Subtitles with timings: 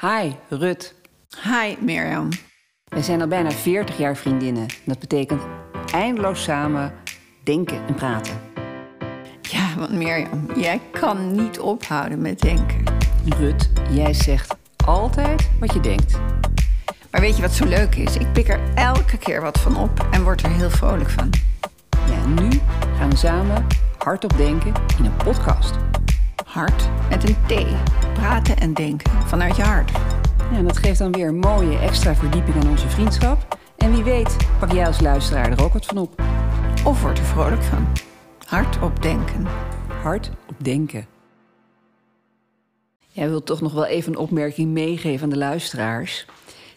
[0.00, 0.94] Hi, Rut.
[1.42, 2.28] Hi, Mirjam.
[2.84, 4.66] We zijn al bijna 40 jaar vriendinnen.
[4.84, 5.42] Dat betekent
[5.92, 6.92] eindeloos samen
[7.44, 8.40] denken en praten.
[9.42, 12.82] Ja, want Mirjam, jij kan niet ophouden met denken.
[13.38, 16.18] Rut, jij zegt altijd wat je denkt.
[17.10, 18.16] Maar weet je wat zo leuk is?
[18.16, 21.30] Ik pik er elke keer wat van op en word er heel vrolijk van.
[22.08, 22.48] Ja, nu
[22.98, 23.66] gaan we samen
[23.98, 25.74] hardop denken in een podcast.
[26.44, 27.52] Hart met een T.
[28.16, 29.90] Praten en denken vanuit je hart.
[30.50, 33.58] Ja, en dat geeft dan weer een mooie extra verdieping aan onze vriendschap.
[33.76, 36.22] En wie weet pak jij als luisteraar er ook wat van op.
[36.84, 37.86] Of word er vrolijk van.
[38.46, 39.46] Hard op denken.
[40.02, 41.06] Hard op denken.
[43.08, 46.26] Jij wilt toch nog wel even een opmerking meegeven aan de luisteraars.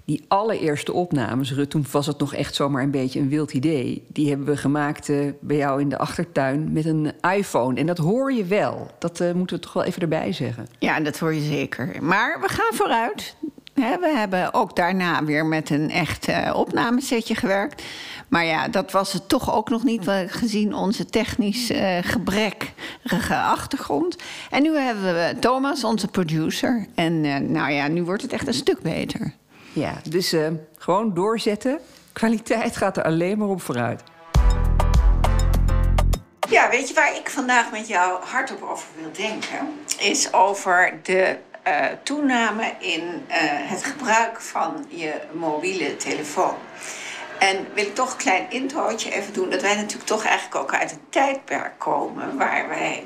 [0.10, 4.06] Die allereerste opnames, Rut, toen was het nog echt zomaar een beetje een wild idee.
[4.08, 7.80] Die hebben we gemaakt eh, bij jou in de achtertuin met een iPhone.
[7.80, 8.92] En dat hoor je wel.
[9.00, 10.68] Dat eh, moeten we toch wel even erbij zeggen.
[10.80, 11.98] Ja, dat hoor je zeker.
[12.02, 13.36] Maar we gaan vooruit.
[13.74, 17.84] We hebben ook daarna weer met een echt eh, opnamesetje gewerkt.
[18.28, 24.16] Maar ja, dat was het toch ook nog niet, gezien onze technisch gebrekkige achtergrond.
[24.50, 26.88] En nu hebben we Thomas, onze producer.
[26.96, 29.38] En nou ja, nu wordt het echt een stuk beter.
[29.74, 31.80] Ja, dus eh, gewoon doorzetten.
[32.14, 34.04] Kwaliteit gaat er alleen maar op vooruit.
[36.50, 39.58] Ja, weet je waar ik vandaag met jou hardop over wil denken?
[40.00, 46.56] Is over de eh, toename in eh, het gebruik van je mobiele telefoon.
[47.40, 49.50] En wil ik toch een klein introotje even doen.
[49.50, 53.04] Dat wij natuurlijk toch eigenlijk ook uit een tijdperk komen waar wij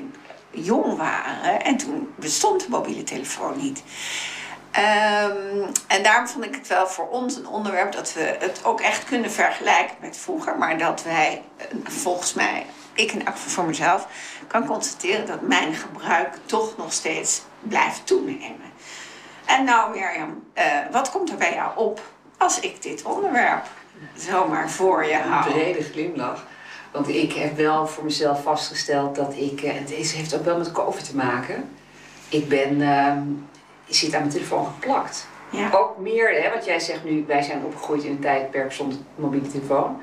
[0.50, 1.62] jong waren.
[1.64, 3.82] En toen bestond de mobiele telefoon niet.
[4.74, 8.80] Ehm, en daarom vond ik het wel voor ons een onderwerp dat we het ook
[8.80, 10.58] echt kunnen vergelijken met vroeger.
[10.58, 14.06] Maar dat wij, eh, volgens mij, ik in elk geval voor mezelf,
[14.46, 18.72] kan constateren dat mijn gebruik toch nog steeds blijft toenemen.
[19.44, 22.00] En nou Mirjam, eh, wat komt er bij jou op
[22.38, 23.64] als ik dit onderwerp
[24.16, 25.50] zomaar voor je Een hou?
[25.52, 26.44] brede glimlach.
[26.92, 29.62] Want ik heb wel voor mezelf vastgesteld dat ik.
[29.62, 31.70] eh, Het is, heeft ook wel met COVID te maken.
[32.28, 32.80] Ik ben.
[32.82, 33.22] ehm,
[33.88, 35.26] zit aan mijn telefoon geplakt.
[35.50, 35.70] Ja.
[35.72, 39.48] Ook meer, hè, want jij zegt nu, wij zijn opgegroeid in een tijdperk zonder mobiele
[39.48, 40.00] telefoon.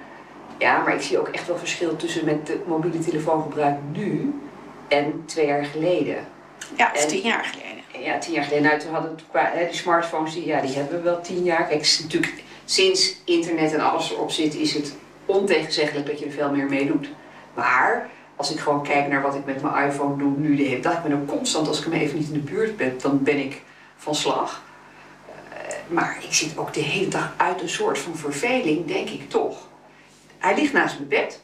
[0.57, 4.33] Ja, maar ik zie ook echt wel verschil tussen met de mobiele telefoongebruik nu
[4.87, 6.15] en twee jaar geleden.
[6.75, 7.69] Ja, dat is En- tien jaar geleden.
[8.05, 8.63] Ja, tien jaar geleden.
[8.63, 11.43] Nou, toen hadden we qua, hè, die smartphones, die, ja, die hebben we wel tien
[11.43, 11.67] jaar.
[11.67, 16.51] Kijk, natuurlijk, sinds internet en alles erop zit, is het ontegenzeggelijk dat je er veel
[16.51, 17.09] meer mee doet.
[17.53, 20.81] Maar als ik gewoon kijk naar wat ik met mijn iPhone doe nu de hele
[20.81, 23.23] dag, ik ben ook constant, als ik hem even niet in de buurt ben, dan
[23.23, 23.61] ben ik
[24.01, 24.63] van slag.
[25.49, 29.29] Eh, maar ik zit ook de hele dag uit een soort van verveling, denk ik
[29.29, 29.67] toch.
[30.37, 31.41] Hij ligt naast mijn bed.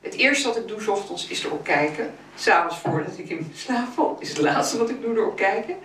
[0.00, 2.14] Het eerste wat ik doe 's ochtends is erop kijken.
[2.34, 5.76] S'avonds voordat ik in slaap val, is het laatste wat ik doe erop kijken.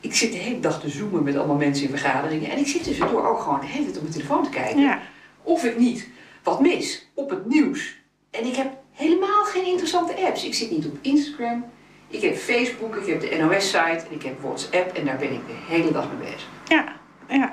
[0.00, 2.50] Ik zit de hele dag te zoomen met allemaal mensen in vergaderingen.
[2.50, 4.80] En ik zit tussendoor ook gewoon de hele tijd op mijn telefoon te kijken.
[4.80, 5.02] Ja.
[5.42, 6.08] Of ik niet
[6.42, 7.98] wat mis op het nieuws.
[8.30, 10.44] En ik heb helemaal geen interessante apps.
[10.44, 11.64] Ik zit niet op Instagram.
[12.10, 14.96] Ik heb Facebook, ik heb de NOS-site en ik heb WhatsApp.
[14.96, 16.48] En daar ben ik de hele dag mee bezig.
[16.64, 16.84] Ja,
[17.28, 17.52] ja.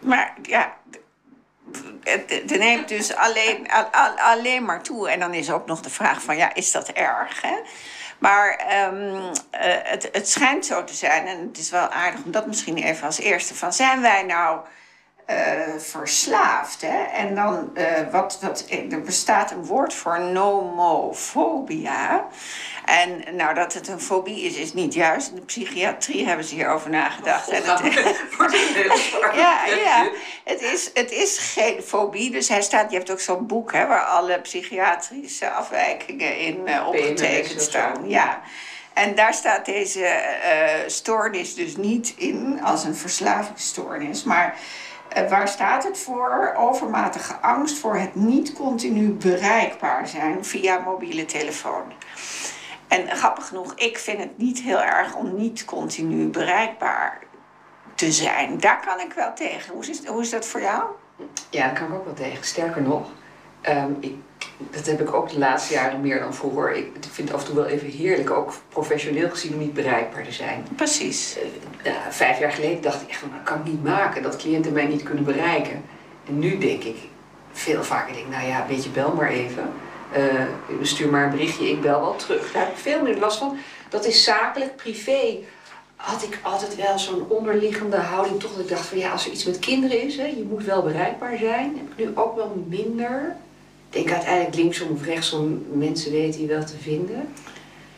[0.00, 0.76] Maar ja,
[2.02, 5.10] het, neemt dus alleen, al- al- alleen maar toe.
[5.10, 7.42] En dan is ook nog de vraag van, ja, is dat erg?
[7.42, 7.54] Hè?
[8.18, 12.30] Maar ehm, eh, het, het schijnt zo te zijn, en het is wel aardig om
[12.30, 14.60] dat misschien even als eerste van, zijn wij nou
[15.28, 16.80] eh, verslaafd?
[16.80, 17.02] Hè?
[17.02, 22.26] En dan, eh, wat, wat, er bestaat een woord voor nomofobia.
[22.84, 25.28] En nou, dat het een fobie is, is niet juist.
[25.28, 27.48] In de psychiatrie hebben ze hierover nagedacht.
[27.48, 27.80] En het,
[29.44, 30.10] ja, ja.
[30.44, 32.30] Het is, het is geen fobie.
[32.30, 36.86] Dus hij staat, je hebt ook zo'n boek hè, waar alle psychiatrische afwijkingen in eh,
[36.86, 38.08] opgetekend staan.
[38.08, 38.40] Ja.
[38.92, 44.24] En daar staat deze eh, stoornis dus niet in als een verslavingsstoornis.
[44.24, 44.58] Maar
[45.08, 46.54] eh, waar staat het voor?
[46.56, 51.92] Overmatige angst voor het niet continu bereikbaar zijn via mobiele telefoon.
[52.88, 57.18] En grappig genoeg, ik vind het niet heel erg om niet continu bereikbaar
[57.94, 58.60] te zijn.
[58.60, 59.74] Daar kan ik wel tegen.
[59.74, 60.84] Hoe is, hoe is dat voor jou?
[61.50, 62.44] Ja, daar kan ik ook wel tegen.
[62.44, 63.10] Sterker nog,
[63.60, 64.14] ehm, ik,
[64.58, 66.76] dat heb ik ook de laatste jaren meer dan vroeger.
[66.76, 70.24] Ik vind het af en toe wel even heerlijk, ook professioneel gezien, om niet bereikbaar
[70.24, 70.66] te zijn.
[70.76, 71.38] Precies.
[71.82, 74.72] Eh, vijf jaar geleden dacht ik echt van, dat kan ik niet maken, dat cliënten
[74.72, 75.84] mij niet kunnen bereiken.
[76.26, 76.96] En nu denk ik
[77.52, 79.72] veel vaker, denk, nou ja, weet je, bel maar even.
[80.12, 80.22] Eh,
[80.82, 82.52] stuur maar een berichtje, ik bel wel terug.
[82.52, 83.58] Daar heb ik veel meer last van.
[83.88, 85.38] Dat is zakelijk, privé.
[85.96, 89.32] Had ik altijd wel zo'n onderliggende houding, toch dat ik dacht van ja, als er
[89.32, 91.76] iets met kinderen is, hè, je moet wel bereikbaar zijn.
[91.76, 93.36] Heb ik nu ook wel minder.
[93.90, 97.34] Ik denk uiteindelijk linksom of rechtsom, mensen weten je wel te vinden.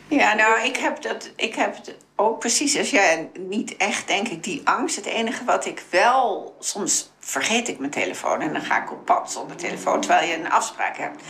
[0.07, 4.27] Ja, nou, ik heb, dat, ik heb het ook precies als jij niet echt, denk
[4.27, 4.95] ik, die angst.
[4.95, 9.05] Het enige wat ik wel, soms vergeet ik mijn telefoon en dan ga ik op
[9.05, 11.21] pad zonder telefoon, terwijl je een afspraak hebt.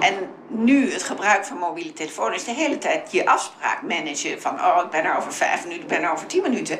[0.00, 0.14] En
[0.48, 4.40] nu het gebruik van mobiele telefoon is de hele tijd je afspraak managen.
[4.40, 6.78] Van, oh, ik ben er over vijf minuten, ik ben er over tien minuten.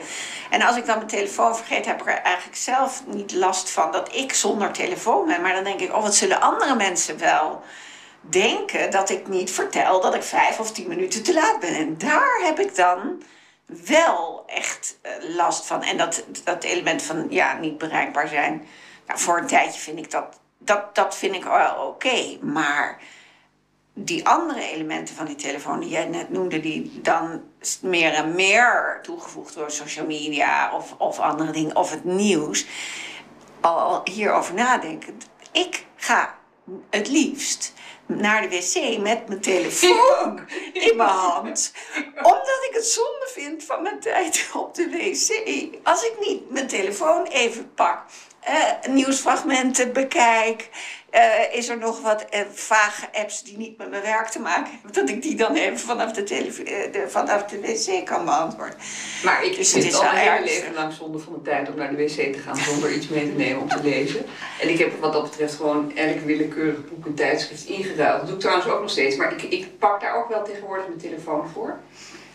[0.50, 3.92] En als ik dan mijn telefoon vergeet, heb ik er eigenlijk zelf niet last van
[3.92, 5.42] dat ik zonder telefoon ben.
[5.42, 7.62] Maar dan denk ik, oh, wat zullen andere mensen wel
[8.20, 11.74] denken dat ik niet vertel dat ik vijf of tien minuten te laat ben.
[11.74, 13.22] En daar heb ik dan
[13.66, 15.82] wel echt eh, last van.
[15.82, 18.66] En dat, dat element van ja, niet bereikbaar zijn.
[19.06, 22.38] Nou, voor een tijdje vind ik dat, dat, dat vind ik wel oké.
[22.40, 23.00] Maar
[23.94, 27.42] die andere elementen van die telefoon die jij net noemde, die dan
[27.80, 32.66] meer en meer toegevoegd door social media of, of andere dingen, of het nieuws,
[33.60, 35.18] al hierover nadenken.
[35.52, 36.34] Ik ga
[36.90, 37.72] het liefst
[38.06, 41.72] naar de wc met mijn telefoon in mijn hand.
[42.14, 45.78] Omdat ik het zonde vind van mijn tijd op de wc.
[45.82, 48.04] Als ik niet mijn telefoon even pak,
[48.48, 50.68] uh, nieuwsfragmenten bekijk,
[51.14, 54.72] uh, is er nog wat uh, vage apps die niet met mijn werk te maken
[54.72, 58.78] hebben, dat ik die dan even vanaf de, de, vanaf de wc kan beantwoorden.
[59.24, 61.76] Maar ik dus vind het al een heel leven lang zonde van de tijd om
[61.76, 64.24] naar de wc te gaan zonder iets mee te nemen om te lezen.
[64.60, 68.18] En ik heb wat dat betreft gewoon elk willekeurig boek en tijdschrift ingeruild.
[68.18, 70.86] Dat doe ik trouwens ook nog steeds, maar ik, ik pak daar ook wel tegenwoordig
[70.86, 71.78] mijn telefoon voor.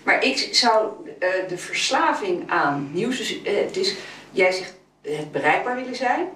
[0.04, 3.96] Maar ik zou uh, de verslaving aan nieuws, dus, het is,
[4.32, 6.30] jij zegt het bereikbaar willen zijn.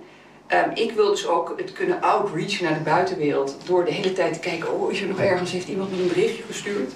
[0.54, 3.58] Um, ik wil dus ook het kunnen outreachen naar de buitenwereld.
[3.66, 6.08] Door de hele tijd te kijken, oh is er nog ergens, heeft iemand me een
[6.08, 6.92] berichtje gestuurd?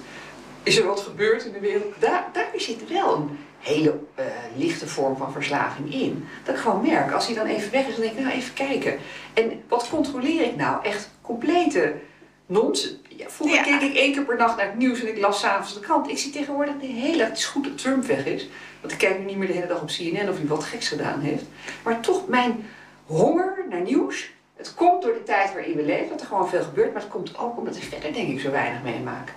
[0.62, 1.94] Is er wat gebeurd in de wereld?
[1.98, 4.24] Daar, daar zit wel een hele uh,
[4.56, 6.26] lichte vorm van verslaving in.
[6.44, 8.54] Dat ik gewoon merk, als hij dan even weg is, dan denk ik, nou even
[8.54, 8.98] kijken.
[9.34, 10.84] En wat controleer ik nou?
[10.84, 11.94] Echt complete
[12.46, 12.96] nonsens.
[13.08, 13.62] Ja, vroeger ja.
[13.62, 16.08] keek ik één keer per nacht naar het nieuws en ik las s'avonds de krant.
[16.08, 18.48] Ik zie tegenwoordig de hele Het is goed dat Trump weg is.
[18.80, 20.88] Want ik kijk nu niet meer de hele dag op CNN of hij wat geks
[20.88, 21.44] gedaan heeft.
[21.82, 22.66] Maar toch mijn
[23.08, 24.30] honger naar nieuws.
[24.56, 26.92] Het komt door de tijd waarin we leven, dat er gewoon veel gebeurt.
[26.92, 29.34] Maar het komt ook omdat we verder denk ik zo weinig meemaken.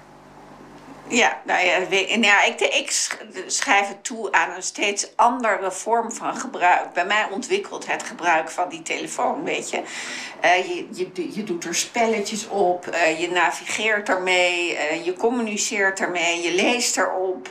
[1.08, 1.78] Ja, nou ja,
[2.22, 3.10] ja ik, ik
[3.48, 6.94] schrijf het toe aan een steeds andere vorm van gebruik.
[6.94, 9.82] Bij mij ontwikkelt het gebruik van die telefoon, weet je.
[10.44, 16.00] Uh, je, je, je doet er spelletjes op, uh, je navigeert ermee, uh, je communiceert
[16.00, 17.50] ermee, je leest erop.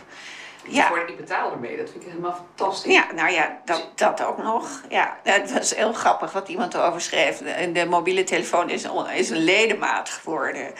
[0.66, 1.06] Ja.
[1.06, 2.94] Ik betaal ermee, dat vind ik helemaal fantastisch.
[2.94, 4.82] Ja, nou ja, dat, dat ook nog.
[4.88, 7.38] Ja, het was heel grappig wat iemand erover schreef.
[7.38, 10.72] De, de mobiele telefoon is, is een ledemaat geworden.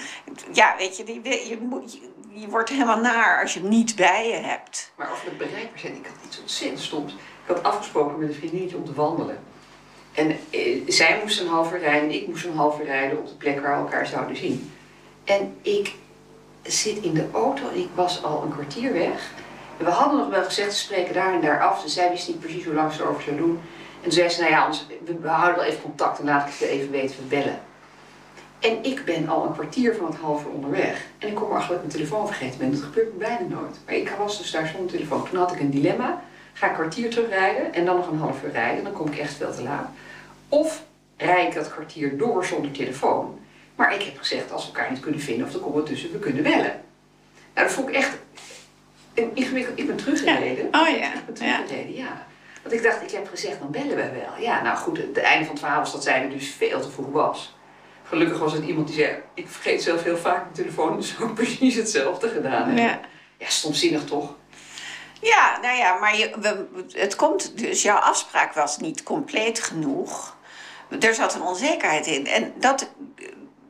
[0.52, 4.28] Ja, weet je, die, je, je, je wordt helemaal naar als je hem niet bij
[4.28, 4.92] je hebt.
[4.96, 7.12] Maar over het bereikbaar zijn, ik had iets ontzettend stoms.
[7.12, 9.38] Ik had afgesproken met een vriendinnetje om te wandelen.
[10.14, 13.34] En eh, zij moest een uur rijden en ik moest een uur rijden op de
[13.34, 14.72] plek waar we elkaar zouden zien.
[15.24, 15.94] En ik
[16.62, 19.30] zit in de auto en ik was al een kwartier weg.
[19.80, 21.82] We hadden nog wel gezegd, we spreken daar en daar af.
[21.82, 23.60] Dus zij wist niet precies hoe lang ze erover zou doen.
[23.96, 24.70] En toen zei ze, nou ja,
[25.20, 27.60] we houden wel even contact en laat ik het even weten, we bellen.
[28.60, 31.06] En ik ben al een kwartier van het half uur onderweg.
[31.18, 32.70] En ik kom ik mijn telefoon vergeten ben.
[32.70, 33.78] Dat gebeurt bijna nooit.
[33.86, 35.28] Maar ik was dus daar zonder telefoon.
[35.28, 36.22] Toen had ik een dilemma.
[36.52, 38.84] Ga ik een kwartier terugrijden en dan nog een half uur rijden.
[38.84, 39.88] Dan kom ik echt veel te laat.
[40.48, 40.82] Of
[41.16, 43.38] rijd ik dat kwartier door zonder telefoon.
[43.74, 46.18] Maar ik heb gezegd, als we elkaar niet kunnen vinden of komen we tussen, we
[46.18, 46.80] kunnen bellen.
[47.54, 48.16] Nou, dat vond ik echt
[49.14, 49.78] ingewikkeld.
[49.78, 50.68] Ik ben teruggereden.
[50.72, 50.80] Ja.
[50.80, 51.14] Oh ja.
[51.14, 52.04] Ik ben teruggereden, ja.
[52.04, 52.26] ja.
[52.62, 54.42] Want ik dacht, ik heb gezegd, dan bellen we wel.
[54.44, 56.90] Ja, nou goed, het einde van het verhaal was dat zij er dus veel te
[56.90, 57.56] vroeg was.
[58.02, 61.34] Gelukkig was het iemand die zei, ik vergeet zelf heel vaak mijn telefoon, dus ook
[61.34, 62.76] precies hetzelfde gedaan.
[62.76, 63.00] Ja.
[63.38, 64.34] ja, stomzinnig toch?
[65.20, 70.36] Ja, nou ja, maar je, we, het komt dus, jouw afspraak was niet compleet genoeg.
[71.00, 72.26] Er zat een onzekerheid in.
[72.26, 72.90] En dat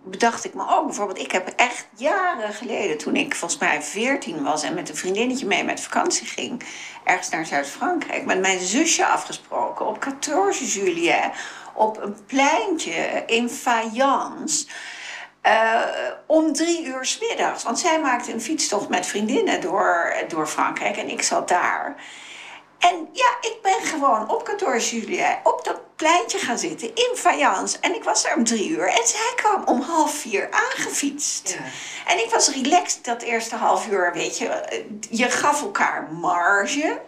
[0.05, 0.87] bedacht ik me ook.
[0.87, 4.97] Bijvoorbeeld, ik heb echt jaren geleden, toen ik volgens mij 14 was en met een
[4.97, 6.63] vriendinnetje mee met vakantie ging,
[7.05, 11.15] ergens naar Zuid-Frankrijk, met mijn zusje afgesproken op 14 juli
[11.75, 14.67] op een pleintje in Fayence.
[15.47, 15.81] Uh,
[16.27, 17.63] om drie uur s middags.
[17.63, 21.97] Want zij maakte een fietstocht met vriendinnen door, door Frankrijk en ik zat daar.
[22.81, 27.79] En ja, ik ben gewoon op kantoor Julia op dat pleintje gaan zitten in Fayence.
[27.81, 28.89] En ik was daar om drie uur.
[28.89, 31.49] En zij kwam om half vier aangefietst.
[31.59, 32.13] Ja.
[32.13, 34.81] En ik was relaxed dat eerste half uur, weet je.
[35.11, 37.01] Je gaf elkaar marge.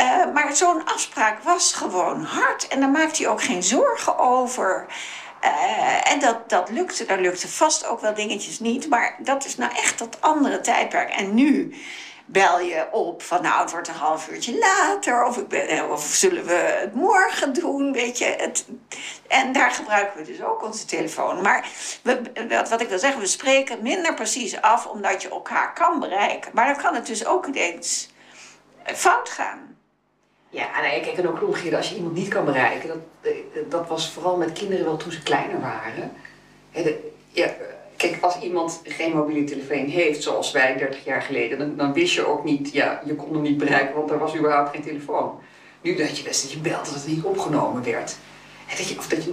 [0.00, 2.68] Uh, maar zo'n afspraak was gewoon hard.
[2.68, 4.86] En daar maakte hij ook geen zorgen over.
[5.44, 7.04] Uh, en dat, dat lukte.
[7.04, 8.88] Daar lukte vast ook wel dingetjes niet.
[8.88, 11.10] Maar dat is nou echt dat andere tijdperk.
[11.10, 11.74] En nu
[12.24, 15.24] bel je op van nou, het wordt een half uurtje later.
[15.24, 18.24] Of, ben, of zullen we het morgen doen, weet je.
[18.24, 18.66] Het,
[19.28, 21.42] en daar gebruiken we dus ook onze telefoon.
[21.42, 21.68] Maar
[22.02, 26.00] we, wat, wat ik wil zeggen, we spreken minder precies af omdat je elkaar kan
[26.00, 26.50] bereiken.
[26.54, 28.10] Maar dan kan het dus ook ineens
[28.84, 29.76] fout gaan.
[30.50, 33.88] Ja, nee, kijk, en ook omgekeerd, als je iemand niet kan bereiken, dat, eh, dat
[33.88, 36.12] was vooral met kinderen wel toen ze kleiner waren.
[37.32, 37.50] Ja,
[38.10, 42.14] kijk, als iemand geen mobiele telefoon heeft, zoals wij 30 jaar geleden, dan, dan wist
[42.14, 45.38] je ook niet, ja, je kon hem niet bereiken, want er was überhaupt geen telefoon.
[45.80, 48.16] Nu dat je best dat je belt dat het niet opgenomen werd.
[48.68, 49.32] En dat je, of dat je,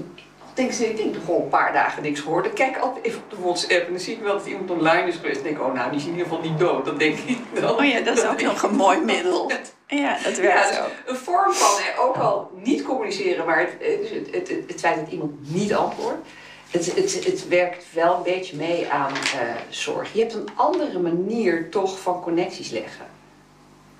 [0.53, 2.43] denk ik denk gewoon een paar dagen niks gehoord.
[2.43, 5.07] Dan kijk altijd even op de WhatsApp en dan zie ik wel dat iemand online
[5.07, 5.35] is geweest.
[5.35, 6.85] Dan denk ik, oh nou, die is in ieder geval niet dood.
[6.85, 7.77] Dat denk ik dan.
[7.77, 9.51] Oh ja, dat is ook nog een mooi middel.
[9.87, 10.91] Ja, dat Ja, werkt dus ook.
[11.05, 14.95] een vorm van hè, ook al niet communiceren, maar het, het, het, het, het feit
[14.95, 16.27] dat iemand niet antwoordt,
[16.71, 20.13] het, het, het werkt wel een beetje mee aan eh, zorg.
[20.13, 23.05] Je hebt een andere manier toch van connecties leggen.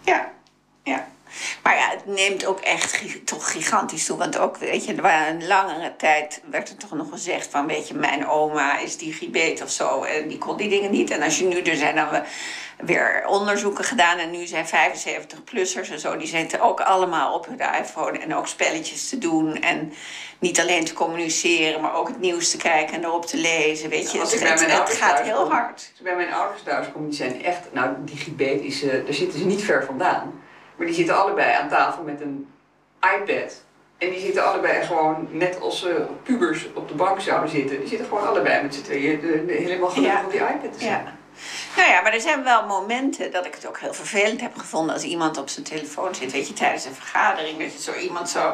[0.02, 0.32] Ja, ja.
[1.64, 4.18] Maar ja, het neemt ook echt toch gigantisch toe.
[4.18, 7.68] Want ook, weet je, er waren een langere tijd werd er toch nog gezegd van,
[7.68, 10.04] weet je, mijn oma is digibet of zo.
[10.04, 11.10] En die kon die dingen niet.
[11.12, 12.22] En als je nu, er zijn dan we-
[12.78, 14.18] weer onderzoeken gedaan.
[14.18, 18.18] En nu zijn 75-plussers en zo, die zitten ook allemaal op hun iPhone.
[18.20, 19.62] En ook spelletjes te doen.
[19.62, 19.94] En
[20.40, 23.90] niet alleen te communiceren, maar ook het nieuws te kijken en erop te lezen.
[23.90, 25.74] Weet je, Als het, ik bij het, gaat heel kom, hard.
[25.74, 29.14] Als ik bij mijn ouders thuis kom, die zijn echt, nou digibet is, eh daar
[29.14, 30.41] zitten ze niet ver vandaan.
[30.82, 32.48] Maar die zitten allebei aan tafel met een
[33.18, 33.54] iPad.
[33.98, 37.88] En die zitten allebei gewoon, net als eh, pubers op de bank zouden zitten, die
[37.88, 40.26] zitten gewoon allebei met z'n tweeën de- helemaal gelukkig Ja.
[40.26, 40.92] op die iPad te zijn.
[41.04, 41.14] Ja.
[41.78, 44.94] Nou ja, maar er zijn wel momenten dat ik het ook heel vervelend heb gevonden
[44.94, 46.32] als iemand op zijn telefoon zit.
[46.32, 48.54] Weet je, tijdens een vergadering, dat je zo iemand zo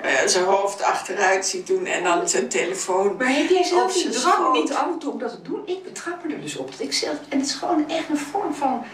[0.00, 3.16] eh, zijn hoofd achteruit ziet doen en dan zijn telefoon.
[3.16, 5.62] Maar heb jij zelf die drang niet af en toe om dat te doen?
[5.66, 6.70] Ik betrap er dus op.
[6.70, 8.84] Dat ik zelf, en het is gewoon echt een vorm van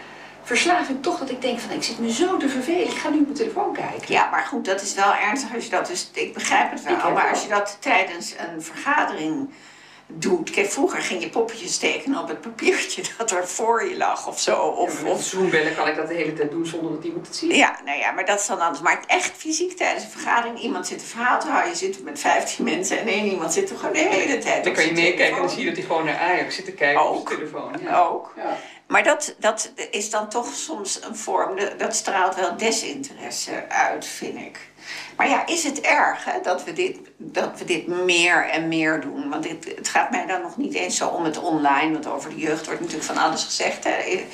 [0.45, 2.83] verslaving toch dat ik denk van ik zit me zo te vervelen.
[2.83, 4.13] Ik ga nu op mijn telefoon kijken.
[4.13, 6.09] Ja, maar goed, dat is wel ernstig als je dat dus.
[6.13, 9.49] Ik begrijp het wel, maar als je dat tijdens een vergadering
[10.07, 10.49] doet.
[10.49, 14.39] Kijk, vroeger ging je poppetjes tekenen op het papiertje dat er voor je lag of
[14.39, 14.55] zo.
[14.55, 17.27] Of, Of, of of zoombellen kan ik dat de hele tijd doen zonder dat iemand
[17.27, 17.55] het ziet.
[17.55, 18.81] Ja, nou ja, maar dat is dan anders.
[18.81, 22.19] Maar echt fysiek tijdens een vergadering, iemand zit een verhaal te houden, je zit met
[22.19, 24.93] 15 mensen en één iemand zit er gewoon de hele tijd Dan op kan je
[24.93, 27.27] meekijken en dan zie je dat hij gewoon naar Ajax zit te kijken op Ook.
[27.27, 27.75] zijn telefoon.
[27.81, 27.99] Ja.
[27.99, 28.33] Ook.
[28.35, 28.57] Ja.
[28.87, 34.37] Maar dat, dat is dan toch soms een vorm, dat straalt wel desinteresse uit, vind
[34.37, 34.59] ik.
[35.17, 39.01] Maar ja, is het erg hè, dat, we dit, dat we dit meer en meer
[39.01, 39.29] doen?
[39.29, 42.29] Want dit, het gaat mij dan nog niet eens zo om het online, want over
[42.29, 43.83] de jeugd wordt natuurlijk van alles gezegd.
[43.83, 44.25] Hè.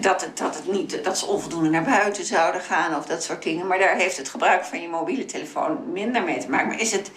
[0.00, 3.42] Dat, het, dat, het niet, dat ze onvoldoende naar buiten zouden gaan of dat soort
[3.42, 3.66] dingen.
[3.66, 6.66] Maar daar heeft het gebruik van je mobiele telefoon minder mee te maken.
[6.66, 7.10] Maar is het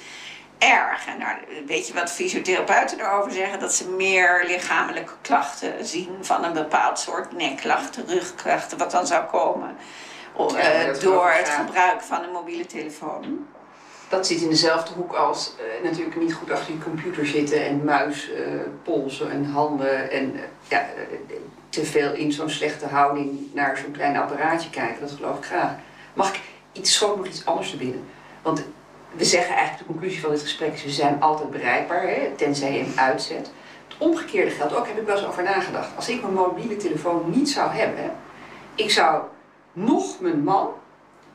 [0.57, 1.05] erg?
[1.07, 1.23] En
[1.65, 3.59] weet je wat fysiotherapeuten erover zeggen?
[3.59, 9.25] Dat ze meer lichamelijke klachten zien van een bepaald soort nekklachten, rugklachten, wat dan zou
[9.25, 9.77] komen.
[10.37, 13.47] Ja, eh, door het gebruik van een mobiele telefoon.
[14.09, 17.83] Dat zit in dezelfde hoek als eh, natuurlijk niet goed achter je computer zitten en
[17.83, 18.43] muis, eh,
[18.83, 20.85] polsen en handen en ja,
[21.69, 25.01] te veel in zo'n slechte houding naar zo'n klein apparaatje kijken.
[25.01, 25.71] Dat geloof ik graag.
[26.13, 28.07] Mag ik iets schoon nog iets anders te binnen?
[28.41, 28.63] Want
[29.11, 32.71] we zeggen eigenlijk de conclusie van dit gesprek is we zijn altijd bereikbaar, hè, tenzij
[32.73, 33.51] je hem uitzet.
[33.87, 35.89] Het omgekeerde geldt ook, heb ik wel eens over nagedacht.
[35.95, 38.15] Als ik mijn mobiele telefoon niet zou hebben,
[38.75, 39.21] ik zou
[39.73, 40.69] nog mijn man,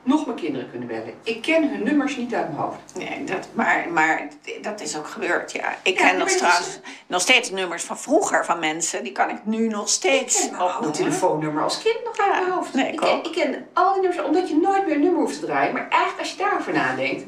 [0.03, 1.15] nog mijn kinderen kunnen bellen.
[1.23, 2.79] Ik ken hun nummers niet uit mijn hoofd.
[2.95, 4.29] Nee, dat, maar, maar
[4.63, 5.77] dat is ook gebeurd, ja.
[5.83, 9.03] Ik Ja, ken nog, trouwens, nog steeds nummers van vroeger van mensen.
[9.05, 12.51] Die kan ik nu nog steeds Ik ken mijn telefoonnummer als kind nog uit mijn
[12.53, 12.75] hoofd.
[12.75, 15.21] nee, ik ik, ken, ik ken al die nummers, omdat je nooit meer een nummer
[15.21, 15.73] hoeft te draaien.
[15.73, 17.25] Maar eigenlijk als je daarover nadenkt,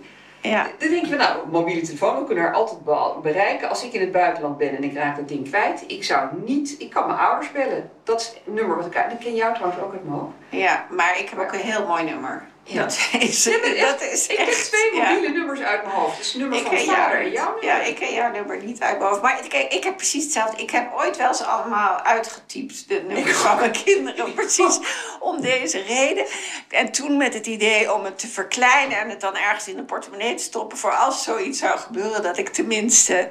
[0.51, 3.69] Ja, dan denk je van nou, mobiele telefoon, we kunnen haar altijd be- bereiken.
[3.69, 6.75] Als ik in het buitenland ben en ik raak dat ding kwijt, ik zou niet,
[6.79, 7.91] ik kan mijn ouders bellen.
[8.03, 10.33] Dat is het nummer wat ik dat ken jou trouwens ook uit mijn hoofd.
[10.49, 12.43] ja, maar ik heb ook een heel mooi nummer.
[12.67, 12.83] Ja.
[12.83, 15.11] Dat is, Ja, maar echt, dat is Ik echt, twee ja.
[15.13, 16.17] mobiele nummers uit mijn hoofd.
[16.19, 17.65] Dus het nummer Ik van vader en jouw nummer.
[17.65, 19.23] ja, ik ken jouw nummer niet uit mijn hoofd.
[19.23, 20.63] Maar kijk, ik heb precies hetzelfde.
[20.63, 24.35] Ik heb ooit wel eens allemaal uitgetypt, de nummers Ik van mijn kinderen.
[24.35, 24.79] Precies
[25.21, 26.25] om deze reden.
[26.69, 29.85] En toen met het idee om het te verkleinen en het dan ergens in de
[29.85, 30.79] portemonnee te stoppen.
[30.79, 33.29] Voor als zoiets zou gebeuren, dat ik tenminste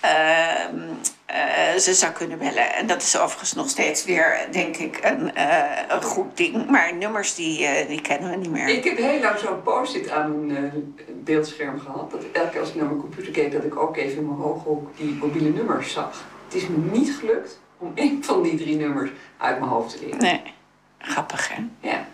[0.00, 0.78] ehm,
[1.74, 2.74] eh, ze zou kunnen bellen.
[2.74, 6.70] En dat is overigens nog steeds weer, denk ik, een, eh, een goed ding.
[6.70, 8.68] Maar nummers, die, eh, die kennen we niet meer.
[8.68, 12.10] Ik heb heel lang zo'n post-it aan mijn beeldscherm gehad.
[12.10, 14.38] Dat elke keer als ik naar mijn computer keek, dat ik ook even in mijn
[14.38, 16.24] hooghoek die mobiele nummers zag.
[16.44, 20.04] Het is me niet gelukt om één van die drie nummers uit mijn hoofd te
[20.04, 20.18] leren.
[20.18, 20.42] Nee,
[20.98, 21.62] grappig hè?
[21.80, 22.06] Ja.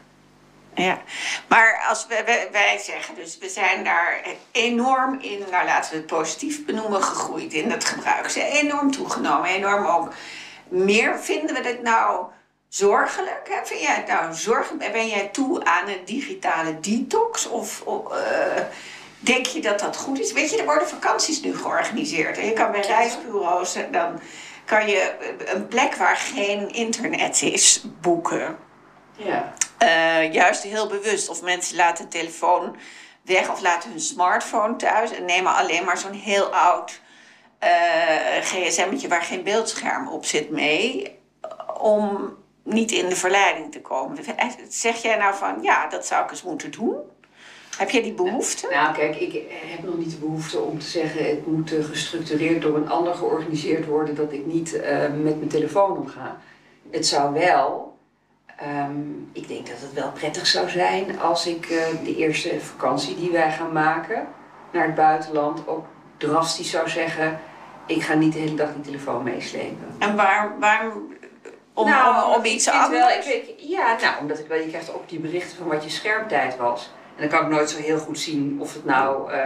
[0.80, 1.02] Ja,
[1.46, 4.22] maar als we, wij zeggen dus, we zijn daar
[4.52, 8.30] enorm in, nou laten we het positief benoemen, gegroeid in het gebruik.
[8.30, 10.12] Ze enorm toegenomen, enorm ook.
[10.68, 12.26] Meer vinden we dit nou
[12.68, 13.48] zorgelijk?
[13.48, 13.66] Hè?
[13.66, 14.92] Vind jij het nou zorgelijk?
[14.92, 17.46] Ben jij toe aan een digitale detox?
[17.46, 18.62] Of, of eh,
[19.18, 20.32] denk je dat dat goed is?
[20.32, 22.38] Weet je, er worden vakanties nu georganiseerd.
[22.38, 24.20] En je kan bij reisbureaus, en dan
[24.64, 28.58] kan je een plek waar geen internet is boeken.
[29.24, 29.54] Ja.
[29.78, 31.28] Eh, juist heel bewust.
[31.28, 32.76] Of mensen laten de telefoon
[33.22, 37.00] weg of laten hun smartphone thuis en nemen alleen maar zo'n heel oud
[37.64, 41.18] uh, gsm'tje waar geen beeldscherm op zit mee.
[41.78, 44.18] Om niet in de verleiding te komen.
[44.68, 46.96] Zeg jij nou van ja, dat zou ik eens moeten doen?
[47.76, 48.68] Heb jij die behoefte?
[48.70, 52.62] Nou, kijk, ik heb nog niet de behoefte om te zeggen: het moet eh, gestructureerd
[52.62, 56.40] door een ander georganiseerd worden, dat ik niet uh, met mijn telefoon omga.
[56.90, 57.98] Het zou wel,
[58.62, 63.16] um, ik denk dat het wel prettig zou zijn als ik uh, de eerste vakantie
[63.16, 64.26] die wij gaan maken
[64.72, 65.86] naar het buitenland ook
[66.16, 67.40] drastisch zou zeggen:
[67.86, 69.94] ik ga niet de hele dag die telefoon meeslepen.
[69.98, 70.92] En waar, waar
[71.74, 72.90] om, nou, om, om iets anders?
[72.90, 75.90] Wel, ik ja, nou, omdat ik wel, je krijgt ook die berichten van wat je
[75.90, 76.90] schermtijd was.
[77.20, 79.36] En dan kan ik nooit zo heel goed zien of het nou uh,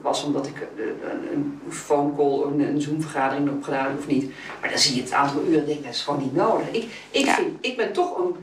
[0.00, 4.32] was omdat ik uh, een, een phone call, een, een Zoom-vergadering heb gedaan of niet.
[4.60, 6.70] Maar dan zie je het aantal uren en denk ik, dat is gewoon niet nodig.
[6.70, 7.34] Ik, ik, Ja.
[7.34, 8.36] vind, ik ben toch een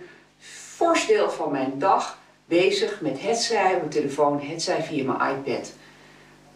[0.76, 5.74] fors deel van mijn dag bezig met hetzij op mijn telefoon, hetzij via mijn iPad.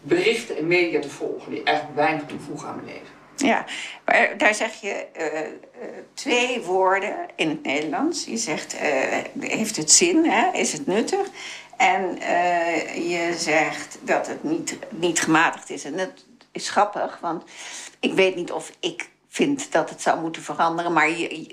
[0.00, 3.14] Berichten en media te volgen die eigenlijk weinig toevoegen aan mijn leven.
[3.36, 3.64] Ja,
[4.04, 5.48] maar daar zeg je eh, eh,
[6.14, 8.24] twee woorden in het Nederlands.
[8.24, 8.90] Je zegt, eh,
[9.40, 10.58] heeft het zin, hè?
[10.58, 11.26] is het nuttig?
[11.76, 15.84] En eh, je zegt dat het niet, niet gematigd is.
[15.84, 17.44] En dat is grappig, want
[18.00, 20.92] ik weet niet of ik vind dat het zou moeten veranderen.
[20.92, 21.08] Maar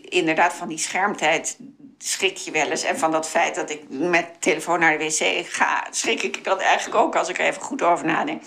[0.09, 1.57] inderdaad, van die schermtijd
[1.97, 2.83] schrik je wel eens.
[2.83, 6.59] En van dat feit dat ik met telefoon naar de wc ga, schrik ik dat
[6.59, 8.43] eigenlijk ook als ik er even goed over nadenk.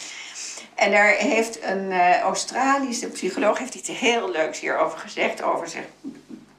[0.75, 5.43] En daar heeft een eh, Australische psycholoog heeft iets heel leuks hierover gezegd.
[5.43, 5.69] Over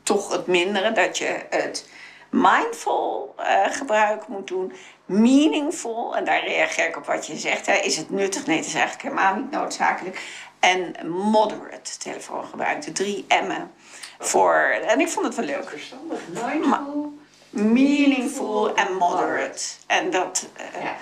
[0.03, 0.91] toch het mindere.
[0.91, 1.89] Dat je het
[2.36, 4.74] mindful eh, gebruik moet doen.
[5.06, 6.15] Meaningful.
[6.15, 7.65] En daar reageer ik op wat je zegt.
[7.65, 7.74] Hè.
[7.74, 8.46] Is het nuttig?
[8.46, 10.22] Nee, het is eigenlijk helemaal niet noodzakelijk.
[10.60, 12.82] En moderate telefoongebruik.
[12.82, 13.72] De drie M'en.
[14.20, 14.54] Voor,
[14.88, 15.70] en ik vond het wel leuk.
[15.70, 17.13] Verstandig, mindful.
[17.50, 19.63] Meaningful en moderate.
[19.88, 20.48] En dat...
[20.56, 20.96] eh, Ja.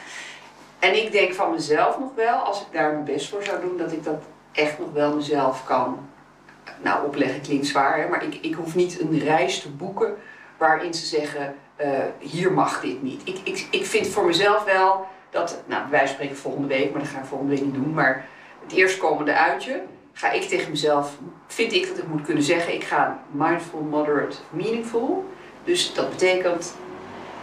[0.80, 3.78] En ik denk van mezelf nog wel, als ik daar mijn best voor zou doen,
[3.78, 4.22] dat ik dat
[4.52, 6.08] echt nog wel mezelf kan.
[6.82, 10.17] Nou, opleggen klinkt zwaar, hè, maar ik, ik hoef niet een reis te boeken
[10.58, 11.89] waarin ze zeggen: eh,
[12.20, 13.22] hier mag dit niet.
[13.24, 17.10] Ik, ik, ik vind voor mezelf wel dat, nou, wij spreken volgende week, maar dat
[17.10, 17.94] ga ik volgende week niet doen.
[17.94, 18.26] Maar
[18.63, 22.84] het eerstkomende uitje ga ik tegen mezelf, vind ik dat ik moet kunnen zeggen: ik
[22.84, 25.32] ga mindful, moderate, meaningful.
[25.63, 26.74] Dus dat betekent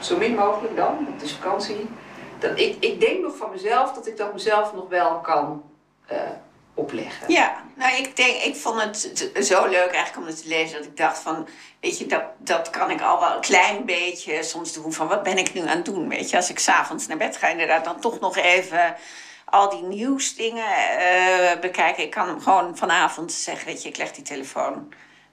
[0.00, 1.88] zo min mogelijk dan, het is vakantie.
[2.38, 5.62] Dat ik, ik denk nog van mezelf dat ik dat mezelf nog wel kan
[6.06, 6.18] eh,
[6.80, 7.32] opleggen.
[7.32, 10.86] Ja, nou ik denk, ik vond het zo leuk eigenlijk om het te lezen dat
[10.86, 11.48] ik dacht van,
[11.80, 15.22] weet je, dat, dat kan ik al wel een klein beetje soms doen van wat
[15.22, 16.36] ben ik nu aan het doen, weet je.
[16.36, 18.94] Als ik s'avonds naar bed ga inderdaad dan toch nog even
[19.44, 22.02] al die nieuwsdingen eh bekijken.
[22.02, 24.92] Ik kan hem gewoon vanavond zeggen, weet je, ik leg die telefoon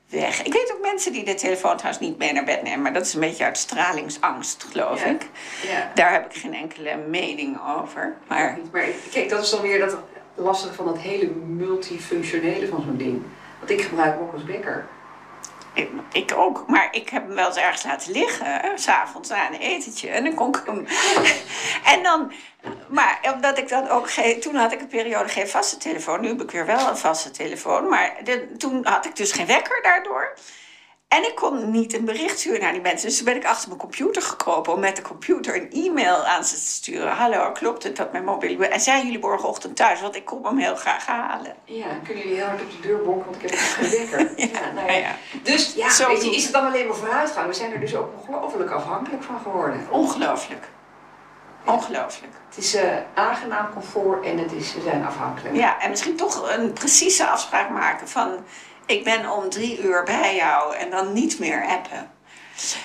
[0.09, 0.43] weg.
[0.43, 3.05] Ik weet ook mensen die de telefoon trouwens niet mee naar bed nemen, maar dat
[3.05, 5.09] is een beetje uit stralingsangst, geloof Ja.
[5.09, 5.21] ik.
[5.67, 5.91] Ja.
[5.95, 8.57] Daar heb ik geen enkele mening over, maar...
[8.71, 9.97] Maar kijk, dat is dan weer dat
[10.37, 13.21] lastige van dat hele multifunctionele van zo'n ding.
[13.59, 14.87] Want ik gebruik ook als wekker.
[15.73, 19.59] Ik, ik ook, maar ik heb hem wel eens ergens laten liggen, s'avonds na een
[19.59, 20.09] etentje.
[20.09, 20.87] En dan kon ik hem.
[21.93, 22.31] en dan,
[22.87, 24.39] maar omdat ik dan ook geen.
[24.39, 26.21] Toen had ik een periode geen vaste telefoon.
[26.21, 27.89] Nu heb ik weer wel een vaste telefoon.
[27.89, 28.13] Maar
[28.57, 30.33] toen had ik dus geen wekker daardoor.
[31.07, 33.07] En ik kon niet een bericht sturen naar die mensen.
[33.07, 36.43] Dus toen ben ik achter mijn computer gekropen om met de computer een e-mail aan
[36.43, 37.11] ze te sturen.
[37.11, 38.67] Hallo, klopt het dat mijn mobiele.
[38.67, 40.01] En zijn jullie morgenochtend thuis?
[40.01, 41.55] Want ik kom hem heel graag halen.
[41.63, 44.31] Ja, kunnen jullie heel hard op de deur bonken, want ik heb geen wekker.
[44.53, 45.15] ja, nou ja.
[45.43, 47.47] Dus ja, Zo weet je, is het dan alleen maar vooruitgang?
[47.47, 49.87] We zijn er dus ook ongelooflijk afhankelijk van geworden.
[49.89, 50.63] Ongelooflijk.
[51.65, 52.33] Ongelooflijk.
[52.49, 55.55] Het is eh, aangenaam comfort en het is, we zijn afhankelijk.
[55.55, 58.45] Ja, en misschien toch een precieze afspraak maken van...
[58.87, 62.11] ik ben om drie uur bij jou en dan niet meer appen.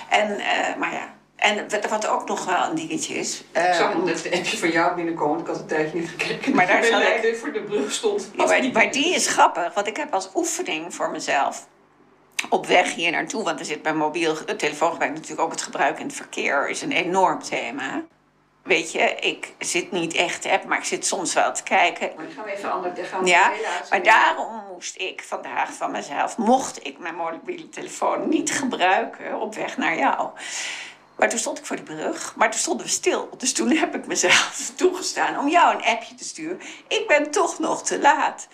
[0.09, 3.43] En, eh, maar ja, en wat- ook nog wel een dingetje is...
[3.51, 6.55] eh, Ik zag net een appje van jou binnenkomen, ik had een tijdje niet gekeken.
[6.55, 6.85] Maar daar
[7.25, 8.29] ik- voor de brug stond.
[8.35, 11.67] Ja, maar, maar die is grappig, want ik heb als oefening voor mezelf
[12.49, 16.05] op weg hier naartoe, want er zit bij mobiel telefoongebruik natuurlijk ook het gebruik in
[16.05, 18.03] het verkeer is een enorm thema.
[18.63, 22.11] Weet je, ik zit niet echt app, maar ik zit soms wel te kijken.
[22.15, 23.09] Maar dan gaan we even anders.
[23.09, 23.51] Gaan we Ja,
[23.89, 29.55] maar daarom moest ik vandaag van mezelf, mocht ik mijn mobiele telefoon niet gebruiken op
[29.55, 30.29] weg naar jou.
[31.15, 33.29] Maar toen stond ik voor de brug, maar toen stonden we stil.
[33.37, 36.61] Dus toen heb ik mezelf toegestaan om jou een appje te sturen.
[36.87, 38.47] Ik ben toch nog te laat.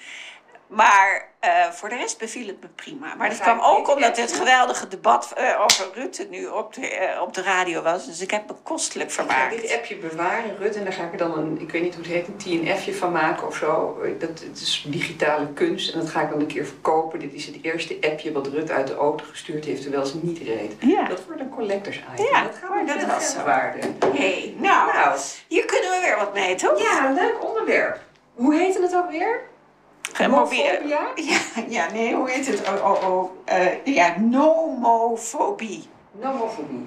[0.68, 3.16] Maar eh, voor de rest beviel het me prima.
[3.16, 7.22] Maar dat kwam ook omdat het geweldige debat eh, over Rutte nu op de, eh,
[7.22, 8.06] op de radio was.
[8.06, 9.62] Dus ik heb me kostelijk Ik ga vermaakt.
[9.62, 12.04] dit appje bewaren, Rut, en daar ga ik er dan een, ik weet niet hoe
[12.04, 13.98] het heet, een TNFje van maken of zo.
[14.20, 17.20] Dat, het is digitale kunst en dat ga ik dan een keer verkopen.
[17.20, 20.38] Dit is het eerste appje wat Rut uit de auto gestuurd heeft terwijl ze niet
[20.40, 20.74] reed.
[20.80, 21.08] Ja.
[21.08, 22.26] Dat wordt een collectors item.
[22.26, 22.44] Ja,
[22.86, 23.44] dat was geld zo.
[23.44, 23.80] waarde.
[24.16, 26.82] hey, nou, Nou, hier kunnen we weer wat mee, toch?
[26.82, 28.00] ja, een leuk onderwerp.
[28.34, 29.42] Hoe heette het ook weer?
[30.18, 30.80] Homofobia?
[30.88, 31.08] Ja,
[31.68, 32.70] ja, nee, hoe heet het?
[32.70, 33.30] Oh, oh, oh.
[33.46, 35.84] eh, ja, nomofobie.
[36.12, 36.86] Nomofobie.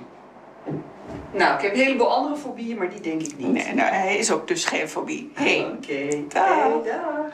[1.32, 3.52] Nou, ik heb een heleboel andere fobieën, maar die denk ik niet.
[3.52, 5.30] Nee, nou, hij is ook dus geen fobie.
[5.34, 5.66] Hey.
[5.76, 6.66] Oké, Dag.
[6.66, 7.26] Oké, dag.